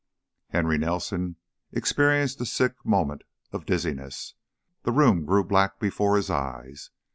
Henry 0.49 0.79
Nelson 0.79 1.35
experienced 1.71 2.41
a 2.41 2.45
sick 2.47 2.73
moment 2.83 3.21
of 3.51 3.67
dizziness; 3.67 4.33
the 4.81 4.91
room 4.91 5.25
grew 5.25 5.43
black 5.43 5.77
before 5.77 6.17
his 6.17 6.31
eyes. 6.31 6.89